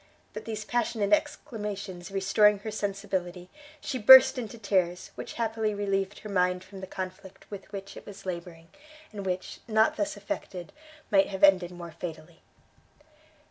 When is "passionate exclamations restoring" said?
0.65-2.57